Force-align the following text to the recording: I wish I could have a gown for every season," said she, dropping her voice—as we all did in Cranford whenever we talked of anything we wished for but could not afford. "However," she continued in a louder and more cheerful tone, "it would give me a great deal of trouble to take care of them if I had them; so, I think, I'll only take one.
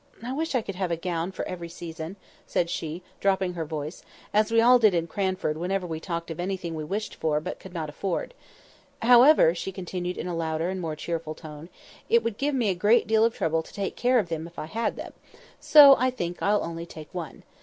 I 0.23 0.33
wish 0.33 0.55
I 0.55 0.63
could 0.63 0.73
have 0.73 0.89
a 0.89 0.97
gown 0.97 1.31
for 1.31 1.47
every 1.47 1.69
season," 1.69 2.15
said 2.47 2.71
she, 2.71 3.03
dropping 3.19 3.53
her 3.53 3.65
voice—as 3.65 4.51
we 4.51 4.59
all 4.59 4.79
did 4.79 4.95
in 4.95 5.05
Cranford 5.05 5.57
whenever 5.59 5.85
we 5.85 5.99
talked 5.99 6.31
of 6.31 6.39
anything 6.39 6.73
we 6.73 6.83
wished 6.83 7.13
for 7.13 7.39
but 7.39 7.59
could 7.59 7.75
not 7.75 7.87
afford. 7.87 8.33
"However," 9.03 9.53
she 9.53 9.71
continued 9.71 10.17
in 10.17 10.25
a 10.27 10.33
louder 10.35 10.69
and 10.71 10.81
more 10.81 10.95
cheerful 10.95 11.35
tone, 11.35 11.69
"it 12.09 12.23
would 12.23 12.39
give 12.39 12.55
me 12.55 12.69
a 12.69 12.73
great 12.73 13.05
deal 13.05 13.23
of 13.23 13.35
trouble 13.35 13.61
to 13.61 13.73
take 13.75 13.95
care 13.95 14.17
of 14.17 14.29
them 14.29 14.47
if 14.47 14.57
I 14.57 14.65
had 14.65 14.95
them; 14.95 15.13
so, 15.59 15.95
I 15.99 16.09
think, 16.09 16.41
I'll 16.41 16.63
only 16.63 16.87
take 16.87 17.13
one. 17.13 17.43